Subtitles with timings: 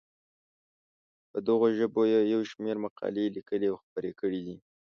[1.29, 4.55] په دغو ژبو یې یو شمېر مقالې لیکلي او خپرې کړې دي.